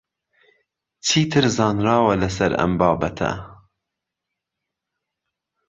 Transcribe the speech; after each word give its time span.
چیتر 1.07 1.43
زانراوە 1.57 2.13
لەسەر 2.21 2.51
ئەم 2.59 2.71
بابەتە؟ 2.79 3.31